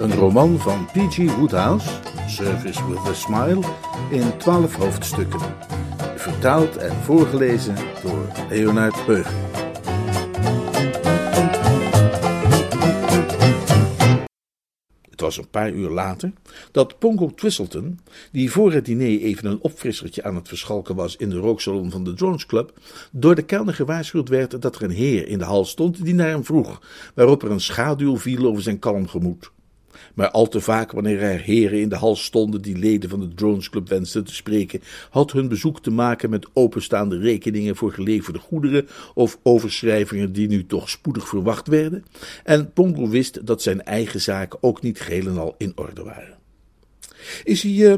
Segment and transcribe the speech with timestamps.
[0.00, 1.36] Een roman van P.G.
[1.36, 1.88] Woodhouse,
[2.26, 3.60] Service with a Smile,
[4.10, 5.40] in twaalf hoofdstukken.
[6.16, 9.34] Vertaald en voorgelezen door Leonard Beugen.
[15.10, 16.32] Het was een paar uur later
[16.72, 17.98] dat Pongo Twistleton,
[18.32, 22.04] die voor het diner even een opfrissertje aan het verschalken was in de rooksalon van
[22.04, 22.78] de Drones Club,
[23.12, 26.28] door de kelner gewaarschuwd werd dat er een heer in de hal stond die naar
[26.28, 26.80] hem vroeg,
[27.14, 29.50] waarop er een schaduw viel over zijn kalm gemoed.
[30.14, 33.34] Maar al te vaak, wanneer er heren in de hal stonden die leden van de
[33.34, 38.38] Drones Club wensten te spreken, had hun bezoek te maken met openstaande rekeningen voor geleverde
[38.38, 42.04] goederen of overschrijvingen die nu toch spoedig verwacht werden.
[42.44, 46.38] En Pongo wist dat zijn eigen zaken ook niet geheel en al in orde waren.
[47.44, 47.94] Is hij, uh,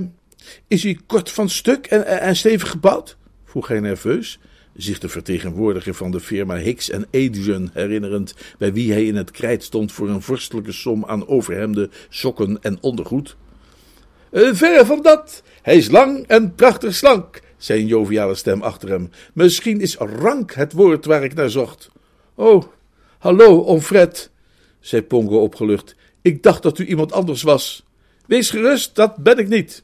[0.66, 3.16] is hij kort van stuk en, en stevig gebouwd?
[3.44, 4.38] vroeg hij nerveus
[4.76, 9.30] zich de vertegenwoordiger van de firma Hicks en Adrian herinnerend, bij wie hij in het
[9.30, 13.36] krijt stond voor een vorstelijke som aan overhemden, sokken en ondergoed.
[14.30, 18.88] Uh, verre van dat, hij is lang en prachtig slank, zei een joviale stem achter
[18.88, 19.10] hem.
[19.34, 21.90] Misschien is rank het woord waar ik naar zocht.
[22.34, 22.62] Oh,
[23.18, 24.30] hallo, onfret,
[24.80, 25.96] zei Pongo opgelucht.
[26.22, 27.84] Ik dacht dat u iemand anders was.
[28.26, 29.82] Wees gerust, dat ben ik niet.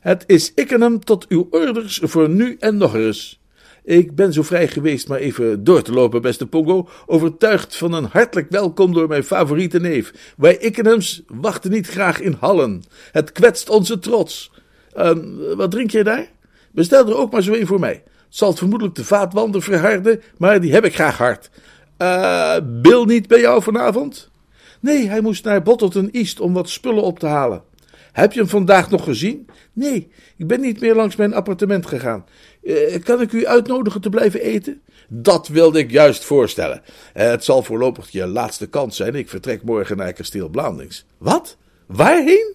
[0.00, 3.39] Het is ik en hem tot uw orders voor nu en nog eens.
[3.84, 8.04] Ik ben zo vrij geweest maar even door te lopen, beste Pongo, overtuigd van een
[8.04, 10.34] hartelijk welkom door mijn favoriete neef.
[10.36, 12.82] Wij Ickenhams wachten niet graag in hallen.
[13.12, 14.52] Het kwetst onze trots.
[14.96, 15.10] Uh,
[15.56, 16.30] wat drink jij daar?
[16.72, 18.02] Bestel er ook maar zo een voor mij.
[18.04, 21.50] Het zal vermoedelijk de vaatwanden verharden, maar die heb ik graag hard.
[21.98, 24.30] Uh, Bill niet bij jou vanavond?
[24.80, 27.62] Nee, hij moest naar Bottleton East om wat spullen op te halen.
[28.12, 29.46] Heb je hem vandaag nog gezien?
[29.72, 32.26] Nee, ik ben niet meer langs mijn appartement gegaan.
[32.62, 34.80] Uh, kan ik u uitnodigen te blijven eten?
[35.08, 36.82] Dat wilde ik juist voorstellen.
[36.84, 39.14] Uh, het zal voorlopig je laatste kans zijn.
[39.14, 41.04] Ik vertrek morgen naar kasteel Blandings.
[41.18, 41.56] Wat?
[41.86, 42.54] Waarheen?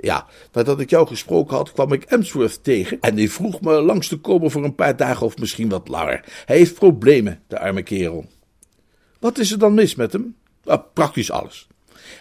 [0.00, 4.08] Ja, nadat ik jou gesproken had, kwam ik Emsworth tegen en die vroeg me langs
[4.08, 6.24] te komen voor een paar dagen of misschien wat langer.
[6.44, 8.26] Hij heeft problemen, de arme kerel.
[9.18, 10.36] Wat is er dan mis met hem?
[10.64, 11.68] Uh, praktisch alles.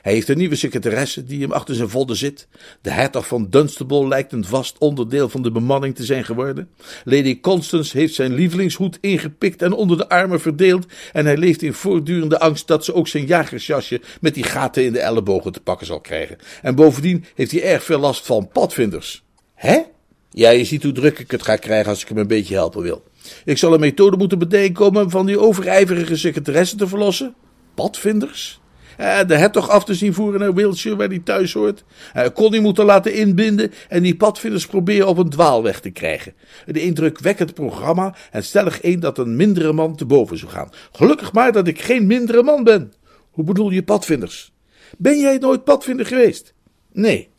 [0.02, 2.48] Hij heeft een nieuwe secretaresse die hem achter zijn vodden zit.
[2.82, 6.70] De hertog van Dunstable lijkt een vast onderdeel van de bemanning te zijn geworden.
[7.04, 10.86] Lady Constance heeft zijn lievelingshoed ingepikt en onder de armen verdeeld.
[11.14, 14.94] En hij leeft in voortdurende angst dat ze ook zijn jagersjasje met die gaten in
[14.94, 16.38] de ellebogen te pakken zal krijgen.
[16.62, 19.24] En bovendien heeft hij erg veel last van padvinders.
[19.54, 19.82] Hè?
[20.30, 22.82] Ja, je ziet hoe druk ik het ga krijgen als ik hem een beetje helpen
[22.82, 23.04] wil.
[23.46, 27.36] Ik zal een methode moeten bedenken om hem van die overijverige secretaresse te verlossen.
[27.76, 28.60] Padvinders?
[29.00, 31.84] Uh, de hertog af te zien voeren naar Wiltshire, waar hij thuis hoort.
[32.16, 36.34] Uh, Connie moeten laten inbinden en die padvinders proberen op een dwaalweg te krijgen.
[36.66, 40.70] De indrukwekkend programma en stellig één dat een mindere man te boven zou gaan.
[40.92, 42.94] Gelukkig maar dat ik geen mindere man ben.
[43.32, 44.54] Hoe bedoel je padvinders?
[44.98, 46.54] Ben jij nooit padvinder geweest?
[46.92, 47.30] Nee.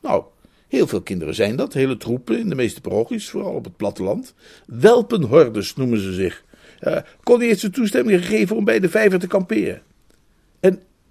[0.00, 0.24] Nou,
[0.70, 4.34] Heel veel kinderen zijn dat, hele troepen in de meeste parochies, vooral op het platteland.
[4.66, 6.44] Welpenhordes noemen ze zich.
[6.80, 9.82] Uh, Connie heeft ze toestemming gegeven om bij de vijver te kamperen.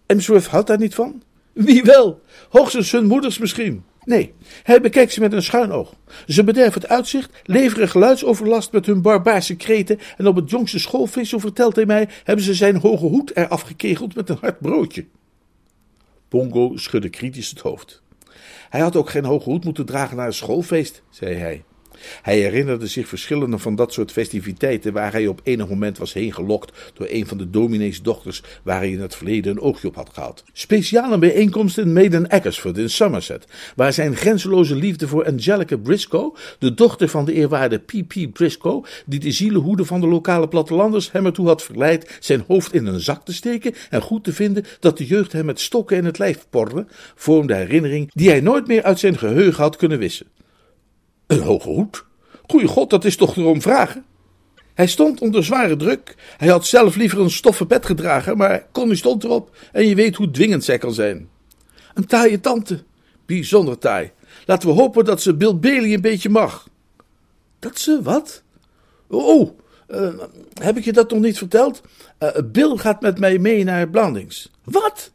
[0.09, 1.21] Emsworth houdt daar niet van?
[1.53, 2.21] Wie wel?
[2.49, 3.83] Hoogstens hun moeders misschien.
[4.03, 4.33] Nee,
[4.63, 5.93] hij bekijkt ze met een schuin oog.
[6.27, 11.29] Ze bederven het uitzicht, leveren geluidsoverlast met hun barbaarse kreten en op het jongste schoolfeest,
[11.29, 15.05] zo vertelt hij mij, hebben ze zijn hoge hoed eraf gekegeld met een hard broodje.
[16.27, 18.01] Pongo schudde kritisch het hoofd.
[18.69, 21.63] Hij had ook geen hoge hoed moeten dragen naar een schoolfeest, zei hij.
[22.21, 26.33] Hij herinnerde zich verschillende van dat soort festiviteiten waar hij op enig moment was heen
[26.33, 30.09] gelokt door een van de domineesdochters waar hij in het verleden een oogje op had
[30.13, 30.43] gehad.
[30.53, 33.45] Speciale bijeenkomsten in Maiden Eckersford in Somerset,
[33.75, 38.33] waar zijn grenzeloze liefde voor Angelica Briscoe, de dochter van de eerwaarde P.P.
[38.33, 42.85] Briscoe, die de zielenhoede van de lokale plattelanders hem ertoe had verleid zijn hoofd in
[42.85, 46.05] een zak te steken en goed te vinden dat de jeugd hem met stokken in
[46.05, 46.85] het lijf porde,
[47.15, 50.27] vormde herinnering die hij nooit meer uit zijn geheugen had kunnen wissen.
[51.29, 52.05] Een hoge hoed?
[52.47, 54.05] Goeie god, dat is toch erom vragen?
[54.73, 56.15] Hij stond onder zware druk.
[56.37, 60.15] Hij had zelf liever een stoffen bed gedragen, maar Connie stond erop en je weet
[60.15, 61.29] hoe dwingend zij kan zijn.
[61.93, 62.83] Een taaie tante.
[63.25, 64.11] Bijzonder taai.
[64.45, 66.67] Laten we hopen dat ze Bill Bailey een beetje mag.
[67.59, 68.43] Dat ze wat?
[69.07, 69.59] Oh,
[69.89, 70.13] uh,
[70.61, 71.81] heb ik je dat nog niet verteld?
[72.19, 74.51] Uh, Bill gaat met mij mee naar Blandings.
[74.63, 75.11] Wat?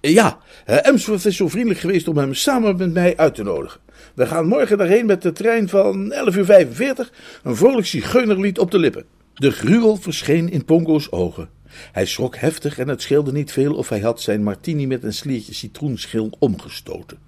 [0.00, 3.80] Ja, Emsworth is zo vriendelijk geweest om hem samen met mij uit te nodigen.
[4.16, 6.38] We gaan morgen daarheen met de trein van 11.45
[6.78, 7.10] uur
[7.42, 9.04] een vrolijk zigeunerlied op de lippen.
[9.34, 11.48] De gruwel verscheen in Pongo's ogen.
[11.92, 15.12] Hij schrok heftig en het scheelde niet veel of hij had zijn martini met een
[15.12, 17.18] sliertje citroenschil omgestoten.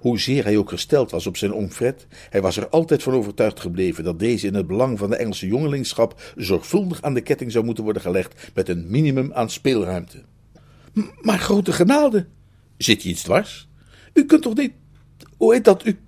[0.00, 3.60] Hoezeer hij ook gesteld was op zijn oom Fred, hij was er altijd van overtuigd
[3.60, 7.64] gebleven dat deze in het belang van de Engelse jongelingschap zorgvuldig aan de ketting zou
[7.64, 10.22] moeten worden gelegd met een minimum aan speelruimte.
[11.20, 12.26] Maar grote genade,
[12.76, 13.68] zit je iets dwars?
[14.12, 14.72] U kunt toch niet,
[15.36, 15.98] hoe heet dat, u,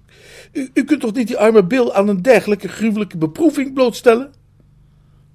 [0.52, 4.32] u, u kunt toch niet die arme Bill aan een dergelijke gruwelijke beproeving blootstellen?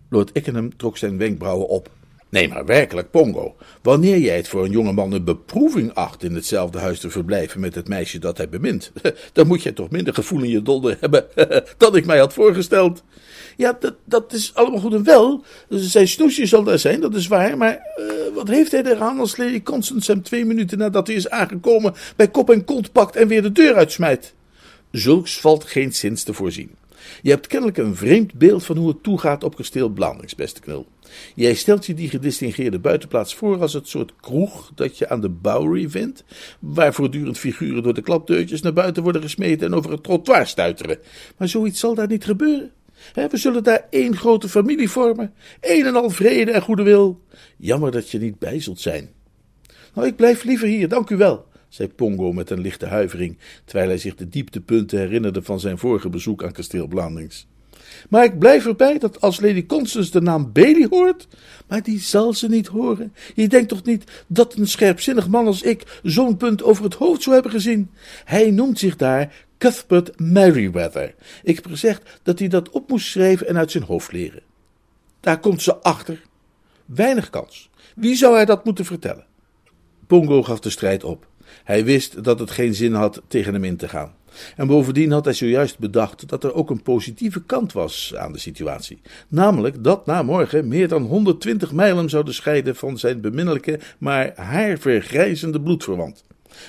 [0.09, 1.89] Lord Ickenham trok zijn wenkbrauwen op.
[2.33, 3.55] Nee, maar werkelijk, Pongo.
[3.81, 7.75] Wanneer jij het voor een jongeman een beproeving acht in hetzelfde huis te verblijven met
[7.75, 8.91] het meisje dat hij bemint,
[9.33, 11.25] dan moet jij toch minder gevoel in je donder hebben
[11.77, 13.03] dan ik mij had voorgesteld.
[13.57, 15.43] Ja, dat, dat is allemaal goed en wel.
[15.69, 17.57] Zijn snoesje zal daar zijn, dat is waar.
[17.57, 21.29] Maar uh, wat heeft hij eraan als Lady Constance hem twee minuten nadat hij is
[21.29, 24.33] aangekomen bij kop en kont pakt en weer de deur uitsmijt?
[24.93, 26.75] Zulks valt geen zins te voorzien.
[27.21, 30.87] Je hebt kennelijk een vreemd beeld van hoe het toegaat op kasteel Blandings, beste knul.
[31.35, 35.29] Jij stelt je die gedistingeerde buitenplaats voor als het soort kroeg dat je aan de
[35.29, 36.23] Bowery vindt,
[36.59, 40.97] waar voortdurend figuren door de klapdeurtjes naar buiten worden gesmeten en over het trottoir stuiteren.
[41.37, 42.71] Maar zoiets zal daar niet gebeuren.
[43.13, 47.21] We zullen daar één grote familie vormen, een en al vrede en goede wil.
[47.57, 49.09] Jammer dat je niet bij zult zijn.
[49.93, 53.87] Nou, ik blijf liever hier, dank u wel zei Pongo met een lichte huivering, terwijl
[53.87, 57.47] hij zich de dieptepunten herinnerde van zijn vorige bezoek aan kasteel Blandings.
[58.09, 61.27] Maar ik blijf erbij dat als Lady Constance de naam Bailey hoort,
[61.67, 63.13] maar die zal ze niet horen.
[63.35, 67.21] Je denkt toch niet dat een scherpzinnig man als ik zo'n punt over het hoofd
[67.21, 67.91] zou hebben gezien?
[68.25, 71.15] Hij noemt zich daar Cuthbert Merriweather.
[71.43, 74.41] Ik heb gezegd dat hij dat op moest schrijven en uit zijn hoofd leren.
[75.19, 76.21] Daar komt ze achter.
[76.85, 77.69] Weinig kans.
[77.95, 79.25] Wie zou hij dat moeten vertellen?
[80.07, 81.31] Pongo gaf de strijd op.
[81.63, 84.13] Hij wist dat het geen zin had tegen hem in te gaan.
[84.55, 88.39] En bovendien had hij zojuist bedacht dat er ook een positieve kant was aan de
[88.39, 89.01] situatie.
[89.27, 95.61] Namelijk dat na morgen meer dan 120 mijlen zouden scheiden van zijn beminnelijke, maar haarvergrijzende
[95.61, 96.23] bloedverwant.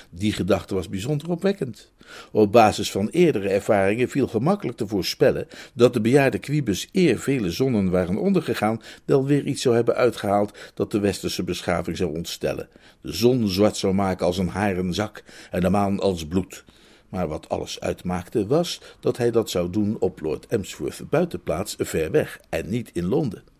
[0.09, 1.91] Die gedachte was bijzonder opwekkend.
[2.31, 7.51] Op basis van eerdere ervaringen viel gemakkelijk te voorspellen dat de bejaarde Quibus eer vele
[7.51, 12.69] zonnen waren ondergegaan, wel weer iets zou hebben uitgehaald dat de westerse beschaving zou ontstellen.
[13.01, 16.63] De zon zwart zou maken als een haren zak en de maan als bloed.
[17.09, 22.11] Maar wat alles uitmaakte was dat hij dat zou doen op Lord Emsworth buitenplaats ver
[22.11, 23.54] weg en niet in Londen.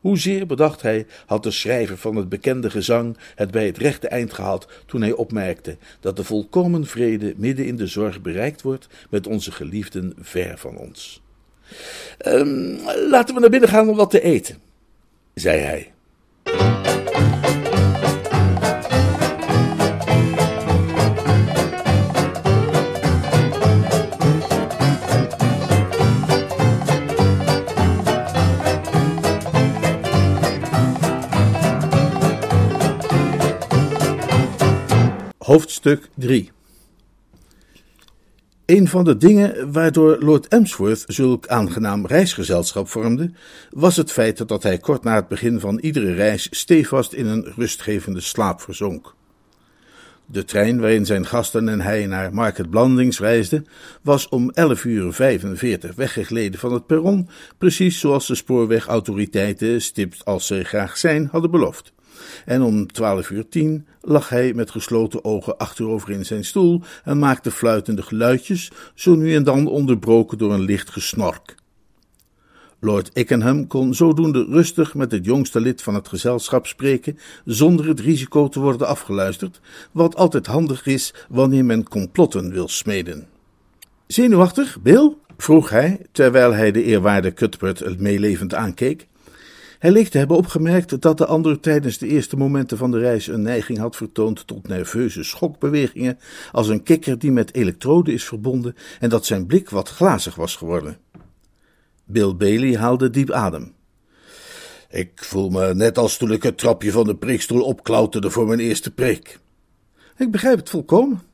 [0.00, 4.32] Hoezeer, bedacht hij, had de schrijver van het bekende gezang het bij het rechte eind
[4.32, 9.26] gehaald toen hij opmerkte dat de volkomen vrede midden in de zorg bereikt wordt met
[9.26, 11.22] onze geliefden ver van ons.
[12.26, 12.78] Um,
[13.10, 14.58] laten we naar binnen gaan om wat te eten,
[15.34, 15.92] zei hij.
[35.48, 36.50] Hoofdstuk 3
[38.66, 43.30] Een van de dingen waardoor Lord Emsworth zulk aangenaam reisgezelschap vormde,
[43.70, 47.52] was het feit dat hij kort na het begin van iedere reis stevast in een
[47.56, 49.14] rustgevende slaap verzonk.
[50.26, 53.66] De trein waarin zijn gasten en hij naar Market Blandings reisden,
[54.02, 60.46] was om 11 uur 45 weggegleden van het perron, precies zoals de spoorwegautoriteiten, stipt als
[60.46, 61.92] ze graag zijn, hadden beloofd.
[62.44, 67.18] En om twaalf uur tien lag hij met gesloten ogen achterover in zijn stoel en
[67.18, 71.56] maakte fluitende geluidjes, zo nu en dan onderbroken door een licht gesnork.
[72.80, 78.00] Lord Ickenham kon zodoende rustig met het jongste lid van het gezelschap spreken, zonder het
[78.00, 79.60] risico te worden afgeluisterd,
[79.92, 83.26] wat altijd handig is wanneer men complotten wil smeden.
[84.06, 85.14] Zenuwachtig, Bill?
[85.36, 89.06] vroeg hij, terwijl hij de eerwaarde Cuthbert meelevend aankeek.
[89.78, 93.26] Hij leek te hebben opgemerkt dat de ander tijdens de eerste momenten van de reis
[93.26, 96.18] een neiging had vertoond tot nerveuze schokbewegingen,
[96.52, 100.56] als een kikker die met elektroden is verbonden, en dat zijn blik wat glazig was
[100.56, 100.98] geworden.
[102.04, 103.74] Bill Bailey haalde diep adem.
[104.90, 108.60] Ik voel me net als toen ik het trapje van de preekstoel opklauterde voor mijn
[108.60, 109.38] eerste preek.
[110.16, 111.27] Ik begrijp het volkomen.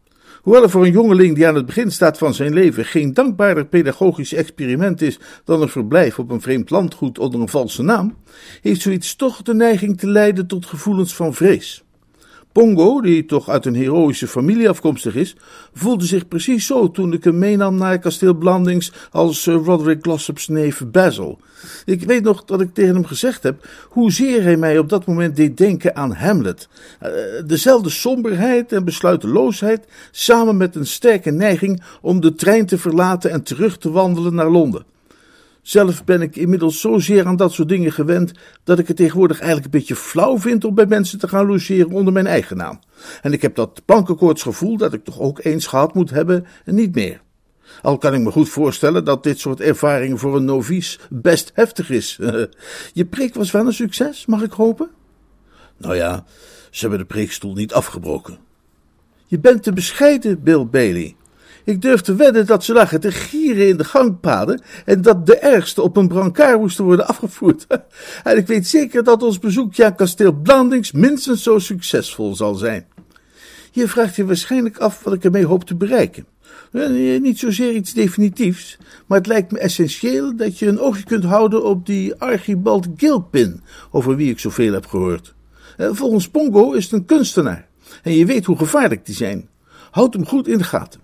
[0.45, 3.67] Hoewel er voor een jongeling die aan het begin staat van zijn leven geen dankbaarder
[3.67, 8.17] pedagogisch experiment is dan een verblijf op een vreemd landgoed onder een valse naam,
[8.63, 11.84] heeft zoiets toch de neiging te leiden tot gevoelens van vrees.
[12.55, 15.37] Pongo, die toch uit een heroïsche familie afkomstig is,
[15.73, 20.49] voelde zich precies zo toen ik hem meenam naar kasteel Blandings als Sir Roderick Glossop's
[20.49, 21.39] neef Basil.
[21.85, 25.37] Ik weet nog dat ik tegen hem gezegd heb hoezeer hij mij op dat moment
[25.37, 26.69] deed denken aan Hamlet.
[27.03, 27.09] Uh,
[27.47, 33.43] dezelfde somberheid en besluiteloosheid, samen met een sterke neiging om de trein te verlaten en
[33.43, 34.94] terug te wandelen naar Londen.
[35.65, 38.33] Zelf ben ik inmiddels zozeer aan dat soort dingen gewend
[38.65, 41.91] dat ik het tegenwoordig eigenlijk een beetje flauw vind om bij mensen te gaan logeren
[41.91, 42.81] onder mijn eigen naam.
[43.23, 46.95] En ik heb dat plankenkoortsgevoel dat ik toch ook eens gehad moet hebben en niet
[46.95, 47.21] meer.
[47.83, 51.91] Al kan ik me goed voorstellen dat dit soort ervaring voor een novice best heftig
[51.91, 52.19] is.
[52.93, 54.91] Je preek was wel een succes, mag ik hopen?
[55.77, 56.25] Nou ja,
[56.71, 58.39] ze hebben de preekstoel niet afgebroken.
[59.27, 61.17] Je bent te bescheiden, Bill Bailey.
[61.65, 65.39] Ik durf te wedden dat ze lagen te gieren in de gangpaden en dat de
[65.39, 67.67] ergste op een brancard moesten worden afgevoerd.
[68.25, 72.87] en ik weet zeker dat ons bezoekje aan kasteel Blandings minstens zo succesvol zal zijn.
[73.71, 76.27] Je vraagt je waarschijnlijk af wat ik ermee hoop te bereiken.
[76.73, 81.25] Eh, niet zozeer iets definitiefs, maar het lijkt me essentieel dat je een oogje kunt
[81.25, 85.35] houden op die Archibald Gilpin, over wie ik zoveel heb gehoord.
[85.77, 87.69] Eh, volgens Pongo is het een kunstenaar,
[88.03, 89.49] en je weet hoe gevaarlijk die zijn.
[89.91, 91.04] Houd hem goed in de gaten.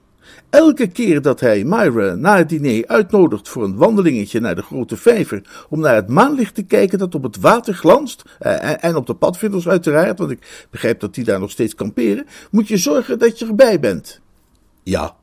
[0.51, 4.97] Elke keer dat hij Myra na het diner uitnodigt voor een wandelingetje naar de grote
[4.97, 9.07] vijver om naar het maanlicht te kijken dat op het water glanst, eh, en op
[9.07, 13.19] de padvinders uiteraard, want ik begrijp dat die daar nog steeds kamperen, moet je zorgen
[13.19, 14.21] dat je erbij bent.
[14.83, 15.17] Ja.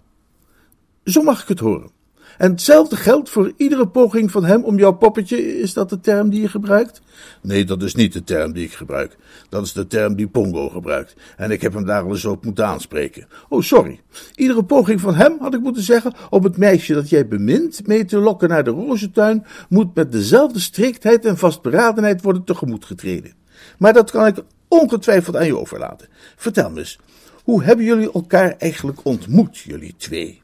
[1.04, 1.97] Zo mag ik het horen.
[2.38, 5.60] En hetzelfde geldt voor iedere poging van hem om jouw poppetje.
[5.60, 7.02] Is dat de term die je gebruikt?
[7.42, 9.18] Nee, dat is niet de term die ik gebruik.
[9.50, 11.16] Dat is de term die Pongo gebruikt.
[11.38, 13.28] En ik heb hem daar al eens op moeten aanspreken.
[13.50, 14.00] Oh, sorry.
[14.36, 18.06] Iedere poging van hem, had ik moeten zeggen, om het meisje dat jij bemint mee
[18.06, 23.34] te lokken naar de rozentuin, moet met dezelfde striktheid en vastberadenheid worden tegemoet getreden.
[23.78, 26.08] Maar dat kan ik ongetwijfeld aan je overlaten.
[26.36, 27.00] Vertel me eens,
[27.44, 30.42] hoe hebben jullie elkaar eigenlijk ontmoet, jullie twee?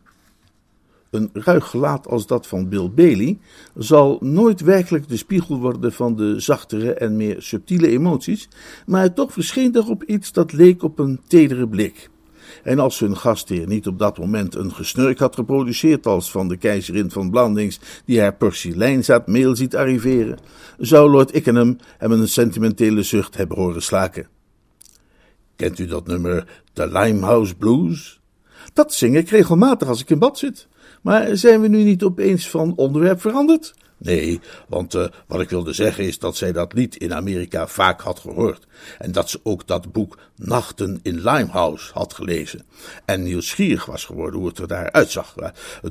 [1.14, 3.38] Een ruig gelaat als dat van Bill Bailey
[3.76, 8.48] zal nooit werkelijk de spiegel worden van de zachtere en meer subtiele emoties,
[8.86, 12.10] maar toch verscheen op iets dat leek op een tedere blik.
[12.64, 16.58] En als hun gastheer niet op dat moment een gesnurk had geproduceerd als van de
[16.58, 20.40] keizerin van Blandings die haar porseleinzaad ziet arriveren,
[20.78, 24.28] zou Lord Ickenham hem een sentimentele zucht hebben horen slaken.
[25.56, 28.22] Kent u dat nummer The Limehouse Blues?
[28.74, 30.68] Dat zing ik regelmatig als ik in bad zit.
[31.04, 33.74] Maar zijn we nu niet opeens van onderwerp veranderd?
[33.98, 38.02] Nee, want uh, wat ik wilde zeggen is dat zij dat lied in Amerika vaak
[38.02, 38.68] had gehoord.
[39.00, 42.66] En dat ze ook dat boek Nachten in Limehouse had gelezen.
[43.06, 45.36] En nieuwsgierig was geworden hoe het er daar uitzag.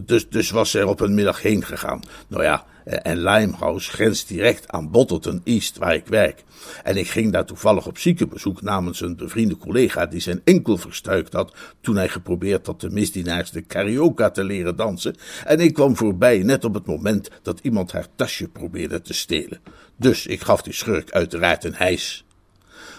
[0.03, 2.03] Dus, dus was ze er op een middag heen gegaan.
[2.29, 6.45] Nou ja, eh, en Limehouse grenst direct aan Bottleton East, waar ik werk.
[6.83, 11.33] En ik ging daar toevallig op ziekenbezoek namens een bevriende collega die zijn enkel verstuikt
[11.33, 15.15] had toen hij geprobeerd had de misdienaars de karaoke te leren dansen.
[15.45, 19.61] En ik kwam voorbij net op het moment dat iemand haar tasje probeerde te stelen.
[19.97, 22.25] Dus ik gaf die schurk uiteraard een hijs.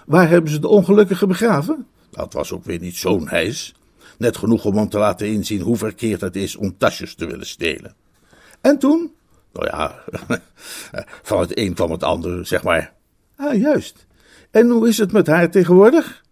[0.05, 1.87] Waar hebben ze de ongelukkige begraven?
[2.11, 3.73] Dat was ook weer niet zo'n hijs.
[4.17, 7.45] Net genoeg om hem te laten inzien hoe verkeerd het is om tasjes te willen
[7.45, 7.95] stelen.
[8.61, 9.11] En toen?
[9.53, 10.03] Nou ja,
[11.29, 12.93] van het een kwam het ander, zeg maar.
[13.35, 14.05] Ah, juist.
[14.51, 16.23] En hoe is het met haar tegenwoordig?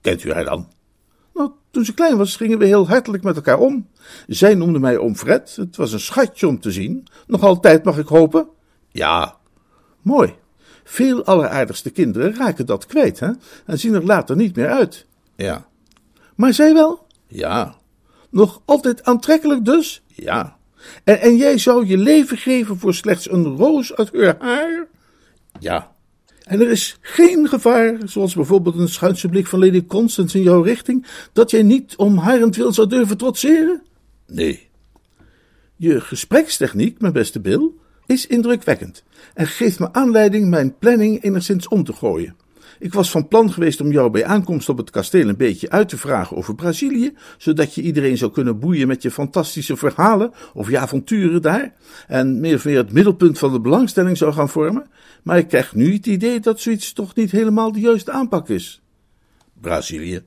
[0.00, 0.72] Kent u haar dan?
[1.34, 3.88] Nou, toen ze klein was, gingen we heel hartelijk met elkaar om.
[4.26, 5.56] Zij noemde mij oom Fred.
[5.56, 7.06] Het was een schatje om te zien.
[7.26, 8.48] Nog altijd, mag ik hopen?
[8.88, 9.36] Ja.
[10.02, 10.34] Mooi.
[10.84, 13.30] Veel alleraardigste kinderen raken dat kwijt, hè?
[13.66, 15.06] En zien er later niet meer uit.
[15.36, 15.66] Ja.
[16.34, 17.06] Maar zij wel?
[17.26, 17.74] Ja.
[18.30, 20.02] Nog altijd aantrekkelijk dus?
[20.06, 20.56] Ja.
[21.04, 24.86] En, en jij zou je leven geven voor slechts een roos uit haar haar?
[25.60, 25.94] Ja.
[26.44, 30.62] En er is geen gevaar, zoals bijvoorbeeld een schuinse blik van Lady Constance in jouw
[30.62, 33.82] richting, dat jij niet om harentwil zou durven trotseren?
[34.26, 34.68] Nee.
[35.76, 37.70] Je gesprekstechniek, mijn beste Bill,
[38.06, 42.36] is indrukwekkend en geeft me aanleiding mijn planning enigszins om te gooien.
[42.78, 45.88] Ik was van plan geweest om jou bij aankomst op het kasteel een beetje uit
[45.88, 50.70] te vragen over Brazilië, zodat je iedereen zou kunnen boeien met je fantastische verhalen of
[50.70, 51.74] je avonturen daar,
[52.06, 54.86] en meer of meer het middelpunt van de belangstelling zou gaan vormen.
[55.22, 58.82] Maar ik krijg nu het idee dat zoiets toch niet helemaal de juiste aanpak is.
[59.60, 60.22] Brazilië?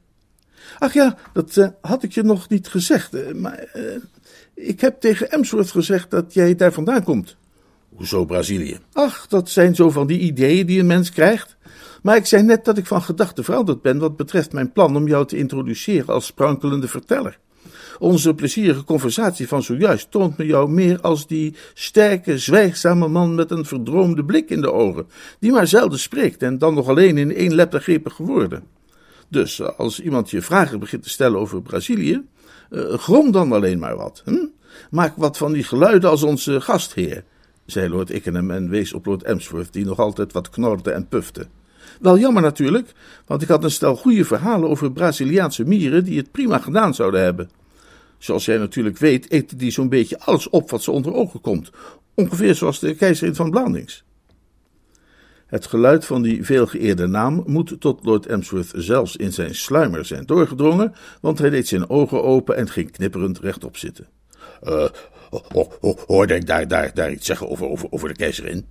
[0.77, 3.84] Ach ja, dat uh, had ik je nog niet gezegd, uh, maar uh,
[4.53, 7.38] ik heb tegen Emsworth gezegd dat jij daar vandaan komt.
[8.00, 8.77] Hoezo Brazilië?
[8.94, 11.58] Ach, dat zijn zo van die ideeën die een mens krijgt.
[12.01, 15.08] Maar ik zei net dat ik van gedachten veranderd ben wat betreft mijn plan om
[15.08, 17.39] jou te introduceren als sprankelende verteller.
[17.98, 23.51] Onze plezierige conversatie van zojuist toont me jou meer als die sterke, zwijgzame man met
[23.51, 25.08] een verdroomde blik in de ogen,
[25.39, 28.63] die maar zelden spreekt en dan nog alleen in één lettergrepige woorden.
[29.27, 32.22] Dus als iemand je vragen begint te stellen over Brazilië,
[32.70, 34.22] uh, grom dan alleen maar wat.
[34.25, 34.46] Hm?
[34.89, 37.24] Maak wat van die geluiden als onze gastheer,
[37.69, 41.47] zei Lord Ickenham en wees op Lord Emsworth, die nog altijd wat knorde en pufte.
[41.99, 42.91] Wel jammer natuurlijk,
[43.25, 47.23] want ik had een stel goede verhalen over Braziliaanse mieren die het prima gedaan zouden
[47.23, 47.49] hebben.
[48.17, 51.71] Zoals jij natuurlijk weet, eten die zo'n beetje alles op wat ze onder ogen komt.
[52.13, 54.03] Ongeveer zoals de keizerin van Blandings.
[55.45, 60.25] Het geluid van die veelgeëerde naam moet tot Lord Emsworth zelfs in zijn sluimer zijn
[60.25, 64.07] doorgedrongen, want hij deed zijn ogen open en ging knipperend rechtop zitten.
[64.63, 64.85] Uh,
[66.05, 68.65] hoorde ik daar, daar, daar iets zeggen over, over, over de keizerin?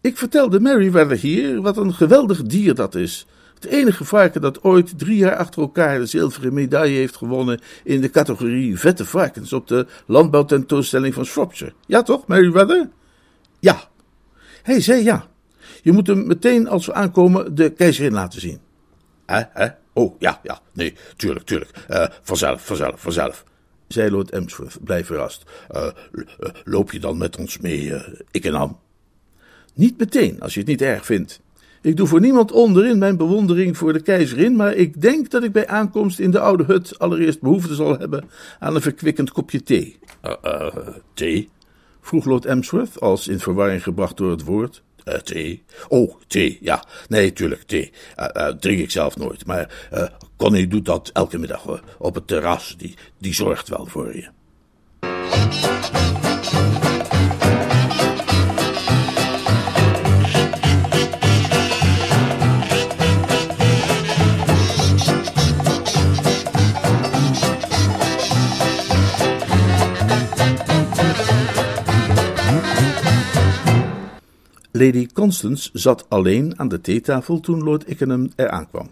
[0.00, 3.26] Ik vertelde Meriwether hier wat een geweldig dier dat is.
[3.54, 8.00] Het enige varken dat ooit drie jaar achter elkaar de zilveren medaille heeft gewonnen in
[8.00, 11.72] de categorie vette varkens op de landbouwtentoonstelling van Shropshire.
[11.86, 12.88] Ja toch, Meriwether?
[13.60, 13.88] Ja.
[14.62, 15.26] Hij zei ja.
[15.82, 18.60] Je moet hem meteen als we aankomen de keizerin laten zien.
[19.26, 19.68] Hè, hè?
[19.92, 20.60] Oh, ja, ja.
[20.72, 21.70] Nee, tuurlijk, tuurlijk.
[21.90, 23.44] Uh, vanzelf, vanzelf, vanzelf.
[23.92, 25.44] Zei Lord Emsworth, blij verrast.
[25.70, 25.86] Uh,
[26.64, 27.92] loop je dan met ons mee,
[28.30, 28.78] ik en Ham?
[29.74, 31.40] Niet meteen, als je het niet erg vindt.
[31.82, 35.52] Ik doe voor niemand onderin mijn bewondering voor de keizerin, maar ik denk dat ik
[35.52, 39.98] bij aankomst in de oude hut allereerst behoefte zal hebben aan een verkwikkend kopje thee.
[40.44, 40.66] Uh,
[41.14, 41.48] thee?
[42.00, 44.82] vroeg Lord Emsworth, als in verwarring gebracht door het woord.
[45.04, 45.64] Uh, thee?
[45.88, 46.84] Oh, thee, ja.
[47.08, 47.92] Nee, tuurlijk, thee.
[48.60, 49.88] drink ik zelf nooit, maar
[50.36, 52.74] Connie doet dat elke middag op het terras.
[52.78, 54.28] Die, die zorgt wel voor je.
[74.84, 78.90] Lady Constance zat alleen aan de theetafel toen Lord Ickenham eraan kwam.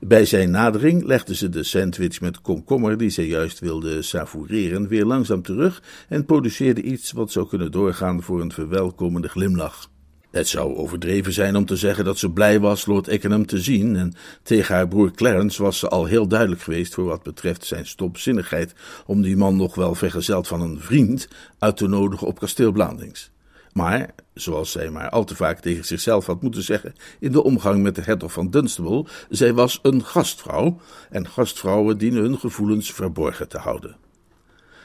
[0.00, 5.04] Bij zijn nadering legde ze de sandwich met komkommer die zij juist wilde savoureren weer
[5.04, 9.90] langzaam terug en produceerde iets wat zou kunnen doorgaan voor een verwelkomende glimlach.
[10.30, 13.96] Het zou overdreven zijn om te zeggen dat ze blij was Lord Ickenham te zien,
[13.96, 17.86] en tegen haar broer Clarence was ze al heel duidelijk geweest voor wat betreft zijn
[17.86, 18.74] stopzinnigheid
[19.06, 21.28] om die man nog wel vergezeld van een vriend
[21.58, 23.32] uit te nodigen op kasteel Blandings.
[23.74, 27.82] Maar, zoals zij maar al te vaak tegen zichzelf had moeten zeggen in de omgang
[27.82, 33.48] met de hertog van Dunstable, zij was een gastvrouw en gastvrouwen dienen hun gevoelens verborgen
[33.48, 33.96] te houden.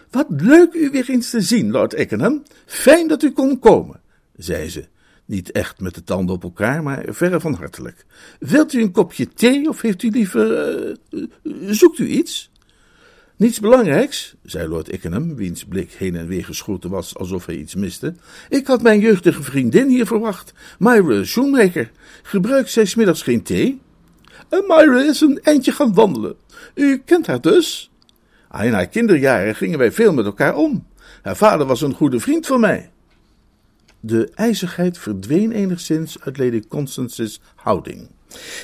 [0.09, 2.43] Wat leuk u weer eens te zien, Lord Ickenham.
[2.65, 4.01] Fijn dat u kon komen,
[4.35, 4.87] zei ze.
[5.25, 8.05] Niet echt met de tanden op elkaar, maar verre van hartelijk.
[8.39, 10.97] Wilt u een kopje thee of heeft u liever.
[11.11, 11.27] Uh,
[11.67, 12.51] zoekt u iets?
[13.39, 17.75] Niets belangrijks, zei Lord Ickenham, wiens blik heen en weer geschoten was alsof hij iets
[17.75, 18.13] miste.
[18.49, 21.91] Ik had mijn jeugdige vriendin hier verwacht, Myra Shoemaker.
[22.23, 23.81] Gebruikt zij smiddags geen thee?
[24.49, 26.35] En Myra is een eindje gaan wandelen.
[26.73, 27.91] U kent haar dus?
[28.61, 30.87] In haar kinderjaren gingen wij veel met elkaar om.
[31.21, 32.91] Haar vader was een goede vriend van mij.
[33.99, 38.09] De ijzigheid verdween enigszins uit Lady Constance's houding.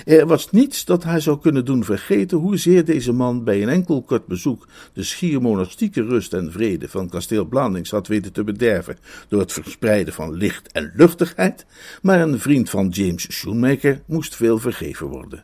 [0.06, 4.02] Er was niets dat haar zou kunnen doen vergeten hoezeer deze man bij een enkel
[4.02, 8.98] kort bezoek de schier monastieke rust en vrede van kasteel Blandings had weten te bederven
[9.28, 11.66] door het verspreiden van licht en luchtigheid,
[12.02, 15.44] maar een vriend van James Shoemaker moest veel vergeven worden.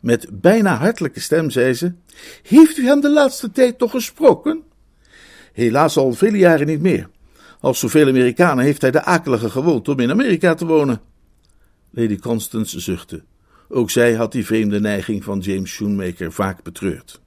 [0.00, 1.92] Met bijna hartelijke stem zei ze:
[2.42, 4.62] Heeft u hem de laatste tijd toch gesproken?
[5.52, 7.08] Helaas al vele jaren niet meer.
[7.60, 11.00] Als zoveel Amerikanen heeft hij de akelige gewoonte om in Amerika te wonen.
[11.90, 13.22] Lady Constance zuchtte.
[13.68, 17.20] Ook zij had die vreemde neiging van James Shoemaker vaak betreurd.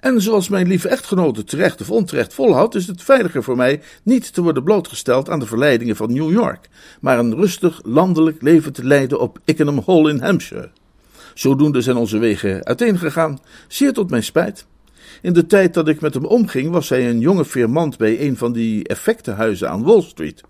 [0.00, 4.34] En zoals mijn lieve echtgenote terecht of onterecht volhoudt, is het veiliger voor mij niet
[4.34, 6.68] te worden blootgesteld aan de verleidingen van New York,
[7.00, 10.70] maar een rustig landelijk leven te leiden op Ickenham Hall in Hampshire.
[11.34, 14.66] Zodoende zijn onze wegen uiteengegaan, zeer tot mijn spijt.
[15.22, 18.36] In de tijd dat ik met hem omging, was hij een jonge firmant bij een
[18.36, 20.42] van die effectenhuizen aan Wall Street.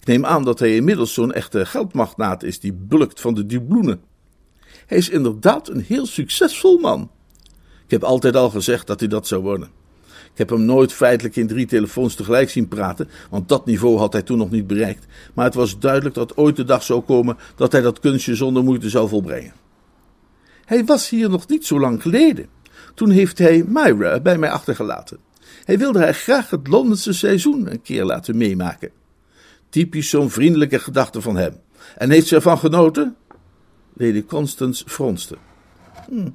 [0.00, 4.09] Ik neem aan dat hij inmiddels zo'n echte geldmagnaat is die bulkt van de dubloenen.
[4.90, 7.10] Hij is inderdaad een heel succesvol man.
[7.84, 9.68] Ik heb altijd al gezegd dat hij dat zou worden.
[10.04, 14.12] Ik heb hem nooit feitelijk in drie telefoons tegelijk zien praten, want dat niveau had
[14.12, 15.06] hij toen nog niet bereikt.
[15.34, 18.64] Maar het was duidelijk dat ooit de dag zou komen dat hij dat kunstje zonder
[18.64, 19.52] moeite zou volbrengen.
[20.64, 22.46] Hij was hier nog niet zo lang geleden.
[22.94, 25.18] Toen heeft hij Myra bij mij achtergelaten.
[25.64, 28.90] Hij wilde haar graag het Londense seizoen een keer laten meemaken.
[29.68, 31.56] Typisch zo'n vriendelijke gedachte van hem.
[31.96, 33.16] En heeft ze ervan genoten?
[34.00, 35.36] Lady Constance fronste.
[36.08, 36.28] Hm.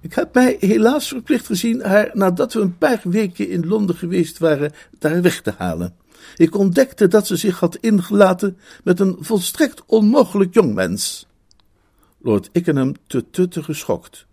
[0.00, 4.38] Ik heb mij helaas verplicht gezien haar, nadat we een paar weken in Londen geweest
[4.38, 5.94] waren, daar weg te halen.
[6.36, 11.26] Ik ontdekte dat ze zich had ingelaten met een volstrekt onmogelijk jongmens.
[12.18, 14.26] Lord Ickenham te tutte geschokt.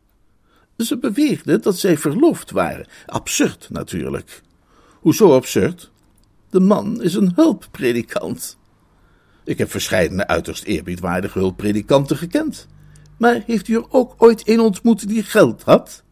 [0.78, 2.88] Ze beweerden dat zij verloofd waren.
[3.06, 4.42] Absurd, natuurlijk.
[5.00, 5.92] Hoezo absurd?
[6.50, 8.58] De man is een hulppredikant.
[9.46, 12.68] Ik heb verscheidene uiterst eerbiedwaardige hulppredikanten gekend.
[13.18, 16.04] Maar heeft u er ook ooit een ontmoet die geld had?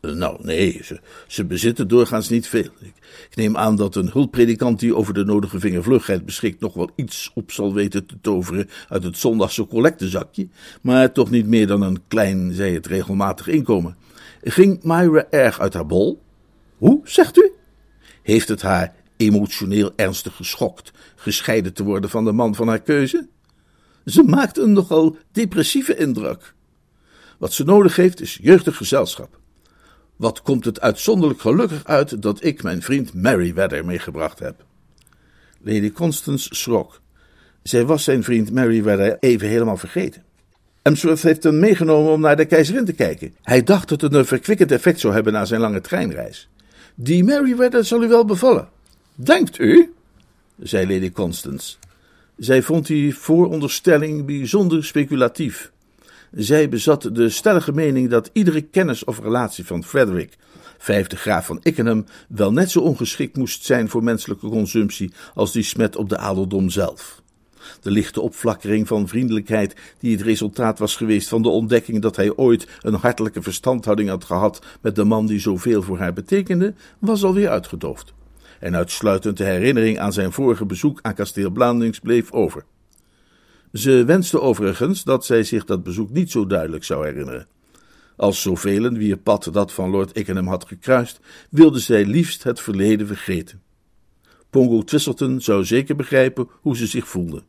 [0.00, 0.80] Nou, nee,
[1.26, 2.70] ze, bezitten doorgaans niet veel.
[2.80, 2.94] Ik,
[3.34, 7.52] neem aan dat een hulppredikant die over de nodige vingervlugheid beschikt nog wel iets op
[7.52, 10.48] zal weten te toveren uit het zondagse collectezakje,
[10.80, 13.96] maar toch niet meer dan een klein, zij het regelmatig inkomen.
[14.42, 16.22] Ging Myra erg uit haar bol?
[16.76, 17.52] Hoe, zegt u?
[18.22, 23.28] Heeft het haar emotioneel ernstig geschokt gescheiden te worden van de man van haar keuze?
[24.04, 26.54] Ze maakt een nogal depressieve indruk.
[27.38, 29.38] Wat ze nodig heeft is jeugdig gezelschap.
[30.16, 34.64] Wat komt het uitzonderlijk gelukkig uit dat ik mijn vriend Merryweather meegebracht heb.
[35.60, 37.00] Lady Constance schrok.
[37.62, 40.24] Zij was zijn vriend Merryweather even helemaal vergeten.
[40.82, 43.34] Emsworth heeft hem meegenomen om naar de keizerin te kijken.
[43.42, 46.48] Hij dacht dat het een verkwikkend effect zou hebben na zijn lange treinreis.
[46.94, 48.68] Die Merryweather zal u wel bevallen.
[49.14, 49.92] Denkt u?
[50.62, 51.76] zei Lady Constance.
[52.36, 55.72] Zij vond die vooronderstelling bijzonder speculatief.
[56.30, 60.36] Zij bezat de stellige mening dat iedere kennis of relatie van Frederick,
[60.78, 65.62] vijfde graaf van Ickenham, wel net zo ongeschikt moest zijn voor menselijke consumptie als die
[65.62, 67.22] smet op de adeldom zelf.
[67.80, 72.36] De lichte opflakkering van vriendelijkheid, die het resultaat was geweest van de ontdekking dat hij
[72.36, 77.24] ooit een hartelijke verstandhouding had gehad met de man die zoveel voor haar betekende, was
[77.24, 78.12] alweer uitgedoofd.
[78.62, 82.64] En uitsluitend de herinnering aan zijn vorige bezoek aan kasteel Blandings bleef over.
[83.72, 87.46] Ze wenste overigens dat zij zich dat bezoek niet zo duidelijk zou herinneren.
[88.16, 91.20] Als zoveel wie het pad dat van Lord Ickenham had gekruist,
[91.50, 93.62] wilde zij liefst het verleden vergeten.
[94.50, 97.42] Pongo Twistleton zou zeker begrijpen hoe ze zich voelde.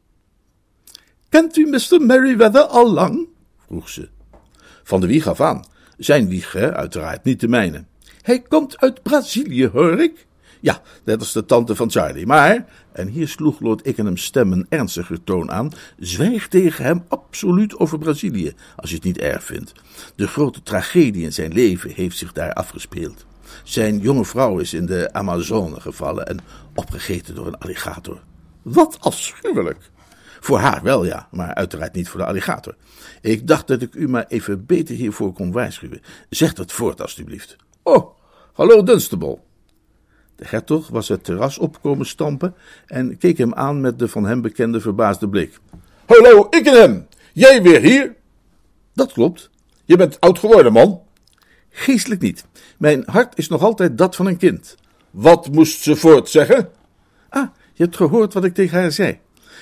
[1.29, 2.01] Kent u Mr.
[2.01, 3.27] Merryweather al lang?
[3.57, 4.09] vroeg ze.
[4.83, 5.65] Van de wieg af aan.
[5.97, 7.85] Zijn wieg, uiteraard, niet de mijne.
[8.21, 10.27] Hij komt uit Brazilië, hoor ik.
[10.63, 12.25] Ja, dat is de tante van Charlie.
[12.25, 17.77] Maar, en hier sloeg Lord Ickenham's stem een ernstiger toon aan, zwijg tegen hem absoluut
[17.79, 19.73] over Brazilië, als je het niet erg vindt.
[20.15, 23.25] De grote tragedie in zijn leven heeft zich daar afgespeeld.
[23.63, 26.39] Zijn jonge vrouw is in de Amazone gevallen en
[26.75, 28.21] opgegeten door een alligator.
[28.61, 29.91] Wat afschuwelijk!
[30.39, 32.75] Voor haar wel, ja, maar uiteraard niet voor de alligator.
[33.21, 36.01] Ik dacht dat ik u maar even beter hiervoor kon waarschuwen.
[36.29, 37.55] Zeg dat voort, alstublieft.
[37.81, 38.17] Oh,
[38.53, 39.39] hallo Dunstable.
[40.43, 44.41] De hertog was het terras opkomen stampen en keek hem aan met de van hem
[44.41, 45.59] bekende verbaasde blik.
[46.05, 47.07] Hallo, hem.
[47.33, 48.15] Jij weer hier?
[48.93, 49.49] Dat klopt.
[49.85, 51.01] Je bent oud geworden, man.
[51.69, 52.45] Geestelijk niet.
[52.77, 54.75] Mijn hart is nog altijd dat van een kind.
[55.11, 56.69] Wat moest ze voort zeggen?
[57.29, 59.19] Ah, je hebt gehoord wat ik tegen haar zei.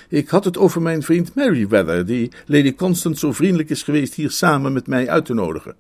[0.10, 4.32] Ik had het over mijn vriend Merryweather, die Lady Constance zo vriendelijk is geweest hier
[4.32, 5.76] samen met mij uit te nodigen.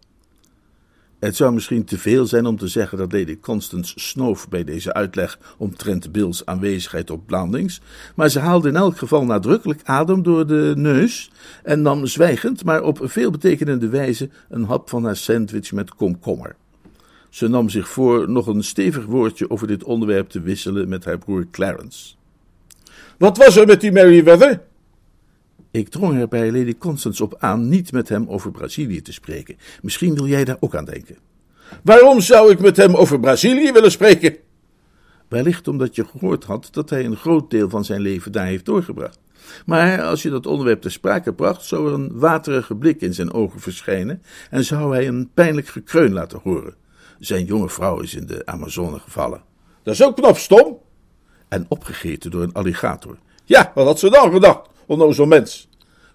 [1.21, 4.93] Het zou misschien te veel zijn om te zeggen dat Lady Constance snoof bij deze
[4.93, 7.81] uitleg omtrent Bill's aanwezigheid op Blandings,
[8.15, 11.31] maar ze haalde in elk geval nadrukkelijk adem door de neus
[11.63, 16.55] en nam zwijgend, maar op veelbetekenende wijze een hap van haar sandwich met komkommer.
[17.29, 21.17] Ze nam zich voor nog een stevig woordje over dit onderwerp te wisselen met haar
[21.17, 22.13] broer Clarence.
[23.17, 24.61] Wat was er met die Merryweather?
[25.71, 29.57] Ik drong er bij Lady Constance op aan niet met hem over Brazilië te spreken.
[29.81, 31.17] Misschien wil jij daar ook aan denken.
[31.83, 34.37] Waarom zou ik met hem over Brazilië willen spreken?
[35.27, 38.65] Wellicht omdat je gehoord had dat hij een groot deel van zijn leven daar heeft
[38.65, 39.19] doorgebracht.
[39.65, 43.33] Maar als je dat onderwerp ter sprake bracht, zou er een waterige blik in zijn
[43.33, 46.75] ogen verschijnen en zou hij een pijnlijk gekreun laten horen.
[47.19, 49.41] Zijn jonge vrouw is in de Amazone gevallen.
[49.83, 50.77] Dat is ook knap stom.
[51.47, 53.17] En opgegeten door een alligator.
[53.45, 54.69] Ja, wat had ze dan gedacht?
[54.91, 55.69] Onnozel mens.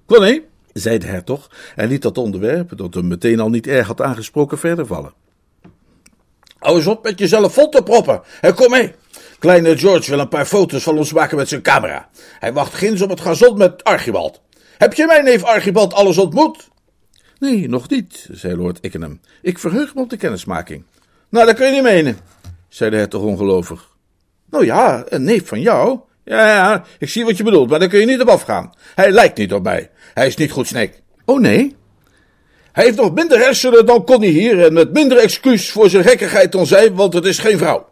[0.07, 4.03] Connie, zei de hertog en liet dat onderwerp, dat hem meteen al niet erg had
[4.03, 5.12] aangesproken, verder vallen.
[6.59, 8.95] Hou eens op met jezelf vol te proppen en kom mee.
[9.39, 12.09] Kleine George wil een paar foto's van ons maken met zijn camera.
[12.39, 14.41] Hij wacht ginds op het gazon met Archibald.
[14.79, 16.69] Heb je mijn neef Archibald alles ontmoet?
[17.39, 19.21] Nee, nog niet, zei Lord Ickenham.
[19.43, 20.85] Ik verheug me op de kennismaking.
[21.29, 22.19] Nou, dat kun je niet menen,
[22.69, 23.89] zei de hertog ongelovig.
[24.51, 25.99] Nou ja, een neef van jou.
[26.29, 28.73] Ja, ja, ik zie wat je bedoelt, maar daar kun je niet op afgaan.
[28.95, 29.91] Hij lijkt niet op mij.
[30.15, 31.01] Hij is niet goed snek.
[31.25, 31.77] Oh nee?
[32.73, 36.53] Hij heeft nog minder hersenen dan Connie hier en met minder excuus voor zijn gekkigheid
[36.53, 37.89] dan zij, want het is geen vrouw.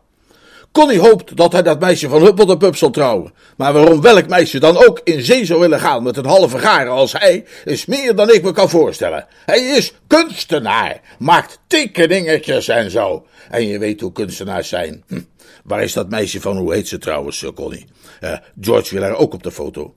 [0.72, 3.32] Connie hoopt dat hij dat meisje van Huppel de Pup zal trouwen.
[3.56, 6.92] Maar waarom welk meisje dan ook in zee zou willen gaan met een halve garen
[6.92, 9.26] als hij, is meer dan ik me kan voorstellen.
[9.46, 13.26] Hij is kunstenaar, maakt tekeningetjes en zo.
[13.50, 15.04] En je weet hoe kunstenaars zijn.
[15.08, 15.20] Hm.
[15.64, 17.86] Waar is dat meisje van, hoe heet ze trouwens, Connie?
[18.24, 19.94] Uh, George wil haar ook op de foto.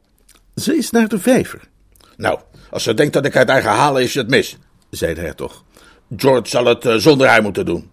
[0.56, 1.62] Ze is naar de vijver.
[2.18, 4.58] Nou, als ze denkt dat ik het daar ga halen, is het mis,
[4.90, 5.64] zei de hertog.
[6.18, 7.90] George zal het uh, zonder haar moeten doen.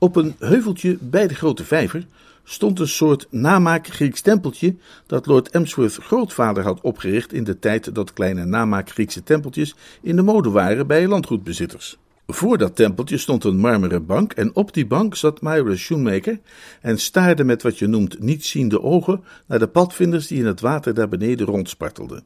[0.00, 2.06] Op een heuveltje bij de grote vijver
[2.44, 4.74] stond een soort namaak Grieks tempeltje
[5.06, 10.16] dat Lord Emsworth grootvader had opgericht in de tijd dat kleine namaak Griekse tempeltjes in
[10.16, 11.98] de mode waren bij landgoedbezitters.
[12.26, 16.40] Voor dat tempeltje stond een marmeren bank en op die bank zat Myra Shoemaker
[16.80, 20.94] en staarde met wat je noemt nietziende ogen naar de padvinders die in het water
[20.94, 22.24] daar beneden rondspartelden.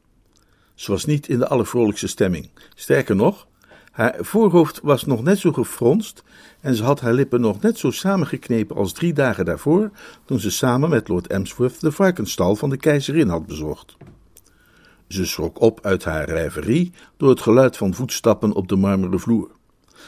[0.75, 2.49] Ze was niet in de allervrolijkste stemming.
[2.75, 3.47] Sterker nog,
[3.95, 6.23] haar voorhoofd was nog net zo gefronst
[6.61, 9.91] en ze had haar lippen nog net zo samengeknepen als drie dagen daarvoor,
[10.25, 13.97] toen ze samen met Lord Emsworth de varkenstal van de keizerin had bezocht.
[15.09, 19.51] Ze schrok op uit haar rêverie door het geluid van voetstappen op de marmeren vloer.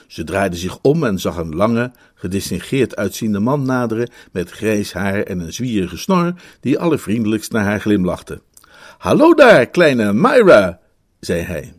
[0.07, 5.23] Ze draaide zich om en zag een lange, gedistingeerd uitziende man naderen met grijs haar
[5.23, 8.41] en een zwierige snor, die allervriendelijkst naar haar glimlachte.
[8.99, 10.81] Hallo daar, kleine Myra,
[11.21, 11.75] zei hij.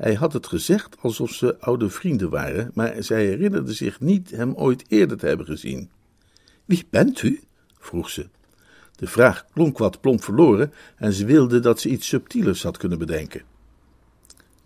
[0.00, 4.54] Hij had het gezegd alsof ze oude vrienden waren, maar zij herinnerde zich niet hem
[4.54, 5.90] ooit eerder te hebben gezien.
[6.64, 7.40] Wie bent u?
[7.78, 8.28] vroeg ze.
[8.96, 12.98] De vraag klonk wat plomp verloren en ze wilde dat ze iets subtielers had kunnen
[12.98, 13.42] bedenken.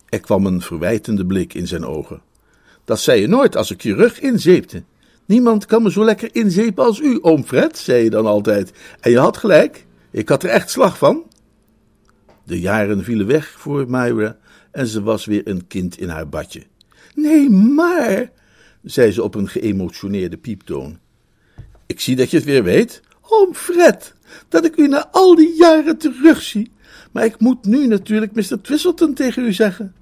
[0.09, 2.23] Er kwam een verwijtende blik in zijn ogen.
[2.85, 4.83] Dat zei je nooit als ik je rug inzeepte.
[5.25, 8.73] Niemand kan me zo lekker inzeepen als u, oom Fred, zei je dan altijd.
[9.01, 11.23] En je had gelijk, ik had er echt slag van.
[12.45, 14.37] De jaren vielen weg voor Myra
[14.75, 16.63] en ze was weer een kind in haar badje.
[17.15, 18.31] Nee, maar,
[18.83, 20.99] zei ze op een geëmotioneerde pieptoon.
[21.87, 23.03] Ik zie dat je het weer weet.
[23.21, 24.15] Oom Fred,
[24.49, 26.71] dat ik u na al die jaren terugzie.
[27.13, 28.61] Maar ik moet nu natuurlijk Mr.
[28.63, 29.95] Twistleton tegen u zeggen.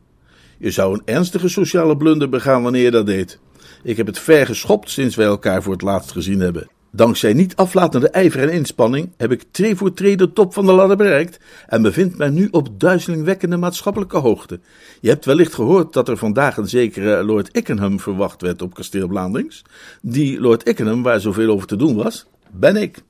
[0.59, 3.39] Je zou een ernstige sociale blunder begaan wanneer je dat deed.
[3.83, 6.69] Ik heb het ver geschopt sinds wij elkaar voor het laatst gezien hebben.
[6.95, 10.73] Dankzij niet aflatende ijver en inspanning heb ik tree voor tree de top van de
[10.73, 14.61] ladder bereikt en bevind mij nu op duizelingwekkende maatschappelijke hoogte.
[15.01, 19.09] Je hebt wellicht gehoord dat er vandaag een zekere Lord Ickenham verwacht werd op kasteel
[19.09, 19.63] Blandings.
[20.03, 23.03] Die Lord Ickenham, waar zoveel over te doen was, ben ik.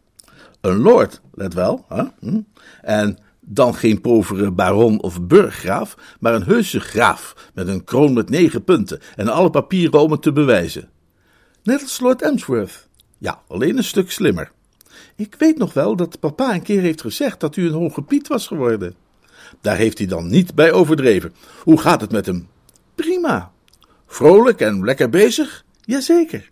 [0.60, 2.04] Een lord, let wel, hè?
[2.20, 2.40] Hm?
[2.82, 8.30] en dan geen povere baron of burggraaf, maar een heuse graaf met een kroon met
[8.30, 10.88] negen punten en alle papieren om het te bewijzen.
[11.62, 12.90] Net als Lord Emsworth.
[13.22, 14.52] Ja, alleen een stuk slimmer.
[15.16, 18.28] Ik weet nog wel dat papa een keer heeft gezegd dat u een hoge piet
[18.28, 18.94] was geworden.
[19.60, 21.34] Daar heeft hij dan niet bij overdreven.
[21.62, 22.48] Hoe gaat het met hem?
[22.94, 23.52] Prima.
[24.06, 25.64] Vrolijk en lekker bezig?
[25.80, 26.50] Jazeker.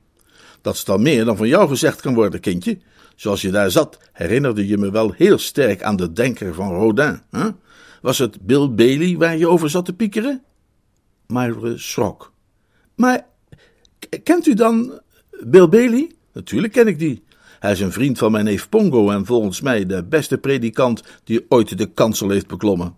[0.60, 2.78] Dat is dan meer dan van jou gezegd kan worden, kindje.
[3.16, 7.22] Zoals je daar zat, herinnerde je me wel heel sterk aan de denker van Rodin.
[7.30, 7.48] Hè?
[8.02, 10.42] Was het Bill Bailey waar je over zat te piekeren?
[11.26, 12.32] Myra schrok.
[12.94, 13.26] Maar
[14.22, 15.00] kent u dan
[15.44, 16.18] Bill Bailey?
[16.32, 17.22] Natuurlijk ken ik die.
[17.58, 21.44] Hij is een vriend van mijn neef Pongo en volgens mij de beste predikant die
[21.48, 22.94] ooit de kansel heeft beklommen.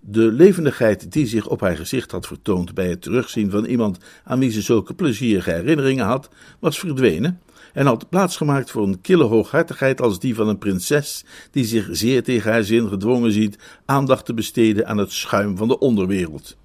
[0.00, 4.38] De levendigheid die zich op haar gezicht had vertoond bij het terugzien van iemand aan
[4.38, 7.40] wie ze zulke plezierige herinneringen had, was verdwenen
[7.72, 12.22] en had plaatsgemaakt voor een kille hooghartigheid als die van een prinses die zich zeer
[12.22, 16.56] tegen haar zin gedwongen ziet aandacht te besteden aan het schuim van de onderwereld.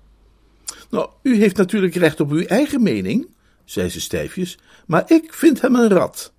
[0.90, 3.28] Nou, u heeft natuurlijk recht op uw eigen mening,
[3.70, 6.34] zei ze stijfjes, maar ik vind hem een rat.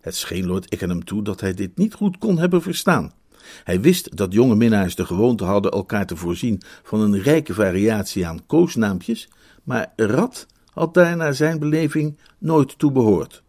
[0.00, 3.12] Het scheen Lord hem toe dat hij dit niet goed kon hebben verstaan.
[3.64, 8.26] Hij wist dat jonge minnaars de gewoonte hadden elkaar te voorzien van een rijke variatie
[8.26, 9.28] aan koosnaampjes,
[9.62, 13.42] maar rat had daar naar zijn beleving nooit toe behoord.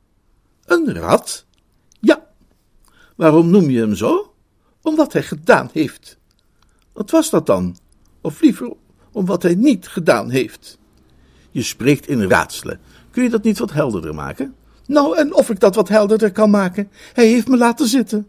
[0.65, 1.45] Een rat?
[1.99, 2.27] Ja.
[3.15, 4.33] Waarom noem je hem zo?
[4.81, 6.17] Omdat hij gedaan heeft.
[6.93, 7.77] Wat was dat dan?
[8.21, 8.73] Of liever,
[9.11, 10.77] om wat hij niet gedaan heeft.
[11.57, 12.79] Je spreekt in raadselen.
[13.11, 14.55] Kun je dat niet wat helderder maken?
[14.85, 16.89] Nou, en of ik dat wat helderder kan maken?
[17.13, 18.27] Hij heeft me laten zitten.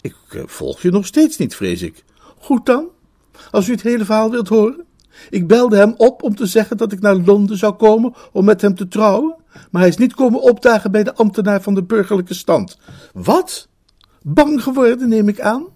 [0.00, 2.04] Ik eh, volg je nog steeds niet, vrees ik.
[2.38, 2.88] Goed dan,
[3.50, 4.84] als u het hele verhaal wilt horen.
[5.30, 8.60] Ik belde hem op om te zeggen dat ik naar Londen zou komen om met
[8.60, 9.34] hem te trouwen,
[9.70, 12.78] maar hij is niet komen opdagen bij de ambtenaar van de burgerlijke stand.
[13.12, 13.68] Wat?
[14.22, 15.66] Bang geworden, neem ik aan?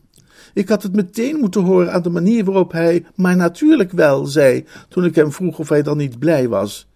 [0.54, 4.64] Ik had het meteen moeten horen aan de manier waarop hij, maar natuurlijk wel, zei,
[4.88, 6.88] toen ik hem vroeg of hij dan niet blij was.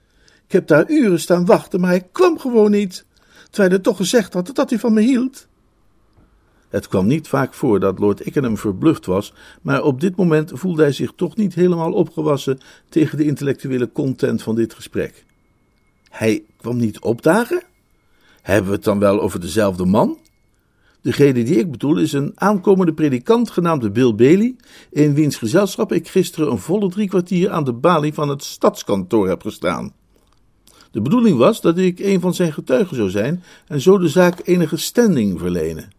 [0.46, 3.04] Ik heb daar uren staan wachten, maar hij kwam gewoon niet,
[3.50, 5.46] terwijl hij toch gezegd had dat hij van me hield.
[6.68, 10.82] Het kwam niet vaak voor dat Lord Ickenham verbluft was, maar op dit moment voelde
[10.82, 15.24] hij zich toch niet helemaal opgewassen tegen de intellectuele content van dit gesprek.
[16.10, 17.62] Hij kwam niet opdagen?
[18.42, 20.18] Hebben we het dan wel over dezelfde man?
[21.04, 24.56] Degene die ik bedoel is een aankomende predikant genaamd Bill Bailey,
[24.90, 29.28] in wiens gezelschap ik gisteren een volle drie kwartier aan de balie van het stadskantoor
[29.28, 29.92] heb gestaan.
[30.90, 34.40] De bedoeling was dat ik een van zijn getuigen zou zijn en zo de zaak
[34.44, 35.90] enige standing verlenen.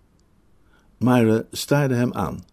[0.98, 2.44] Myra staarde hem aan.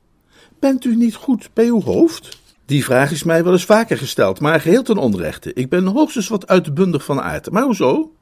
[0.59, 2.39] Bent u niet goed bij uw hoofd?
[2.67, 5.53] Die vraag is mij wel eens vaker gesteld, maar geheel ten onrechte.
[5.53, 7.51] Ik ben hoogstens wat uitbundig van aard.
[7.51, 8.13] Maar hoezo?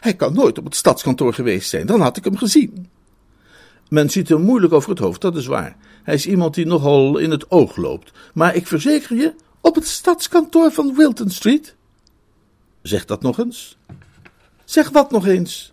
[0.00, 2.88] Hij kan nooit op het stadskantoor geweest zijn, dan had ik hem gezien.
[3.92, 5.76] Men ziet hem moeilijk over het hoofd, dat is waar.
[6.02, 8.12] Hij is iemand die nogal in het oog loopt.
[8.34, 11.74] Maar ik verzeker je, op het stadskantoor van Wilton Street.
[12.82, 13.76] Zeg dat nog eens.
[14.64, 15.72] Zeg wat nog eens?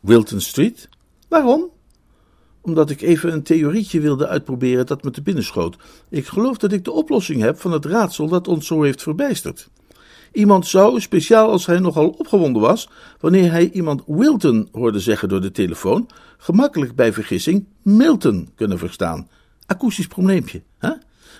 [0.00, 0.88] Wilton Street?
[1.28, 1.70] Waarom?
[2.60, 5.76] Omdat ik even een theorietje wilde uitproberen dat me te binnen schoot.
[6.08, 9.68] Ik geloof dat ik de oplossing heb van het raadsel dat ons zo heeft verbijsterd.
[10.32, 12.88] Iemand zou, speciaal als hij nogal opgewonden was,
[13.20, 16.08] wanneer hij iemand Wilton hoorde zeggen door de telefoon,
[16.42, 19.28] gemakkelijk bij vergissing Milton kunnen verstaan.
[19.66, 20.90] Akoestisch probleempje, hè?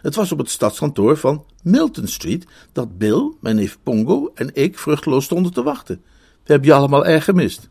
[0.03, 4.79] Het was op het stadskantoor van Milton Street dat Bill, mijn neef Pongo en ik
[4.79, 6.03] vruchteloos stonden te wachten.
[6.45, 7.69] We hebben je allemaal erg gemist.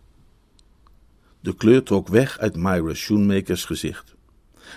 [1.39, 4.15] De kleur trok weg uit Myra Schoenmakers gezicht.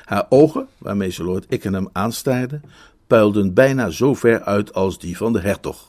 [0.04, 2.60] Haar ogen, waarmee ze Lord Ickenham aanstaarde,
[3.06, 5.88] puilden bijna zo ver uit als die van de hertog.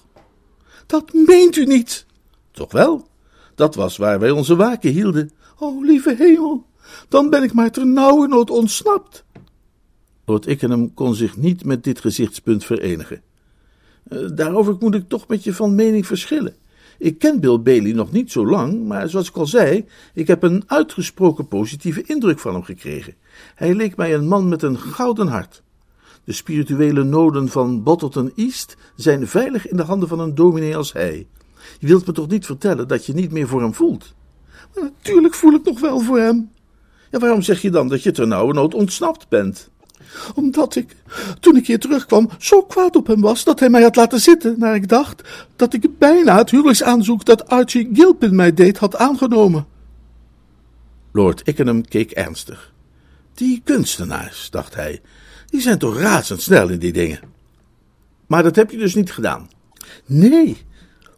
[0.86, 2.06] Dat meent u niet!
[2.52, 3.08] Toch wel?
[3.56, 5.32] Dat was waar wij onze waken hielden.
[5.60, 6.66] O, lieve hemel,
[7.10, 9.26] dan ben ik maar ternauwernood ontsnapt.
[10.26, 13.22] Lord Ickenham kon zich niet met dit gezichtspunt verenigen.
[14.08, 16.56] Eh, daarover moet ik toch met je van mening verschillen.
[16.98, 20.44] Ik ken Bill Bailey nog niet zo lang, maar zoals ik al zei, ik heb
[20.44, 23.14] een uitgesproken positieve indruk van hem gekregen.
[23.56, 25.64] Hij leek mij een man met een gouden hart.
[26.24, 30.94] De spirituele noden van Bottleton East zijn veilig in de handen van een dominee als
[30.94, 31.28] hij.
[31.80, 34.14] Je wilt me toch niet vertellen dat je niet meer voor hem voelt?
[34.76, 36.52] Natuurlijk voel ik nog wel voor hem.
[37.12, 39.70] Ja, waarom zeg je dan dat je ternauwernood ontsnapt bent?
[40.36, 40.96] Omdat ik,
[41.40, 44.60] toen ik hier terugkwam, zo kwaad op hem was dat hij mij had laten zitten,
[44.60, 49.66] naar ik dacht dat ik bijna het huwelijksaanzoek dat Archie Gilpin mij deed had aangenomen.
[51.12, 52.74] Lord Ickenham keek ernstig.
[53.34, 55.02] Die kunstenaars, dacht hij,
[55.46, 57.20] die zijn toch razendsnel in die dingen.
[58.28, 59.50] Maar dat heb je dus niet gedaan.
[60.06, 60.58] Nee,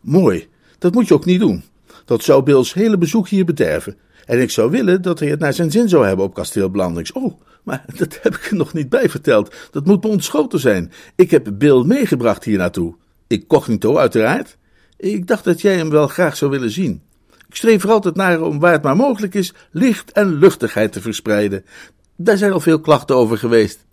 [0.01, 0.47] mooi,
[0.79, 1.63] dat moet je ook niet doen.
[2.07, 3.97] Dat zou Bills hele bezoek hier bederven.
[4.25, 7.11] En ik zou willen dat hij het naar zijn zin zou hebben op kasteel Blandings.
[7.11, 9.55] Oh, maar dat heb ik er nog niet bij verteld.
[9.71, 10.91] Dat moet me ontschoten zijn.
[11.15, 12.95] Ik heb Bill meegebracht hier naartoe.
[13.27, 14.57] Incognito, uiteraard.
[14.97, 17.01] Ik dacht dat jij hem wel graag zou willen zien.
[17.47, 21.01] Ik streef er altijd naar om waar het maar mogelijk is licht en luchtigheid te
[21.01, 21.65] verspreiden.
[22.15, 23.85] Daar zijn al veel klachten over geweest.